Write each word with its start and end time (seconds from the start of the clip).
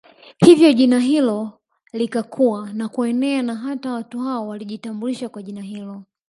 Hivyo 0.37 0.73
jina 0.73 0.99
hilo 0.99 1.59
likakua 1.93 2.69
na 2.73 2.89
kuenea 2.89 3.41
na 3.41 3.55
hata 3.55 3.93
watu 3.93 4.19
hao 4.19 4.47
walijitambulisha 4.47 5.29
kwa 5.29 5.43
jina 5.43 5.61
hilo 5.61 6.03